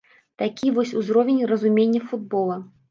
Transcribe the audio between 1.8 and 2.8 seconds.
футбола.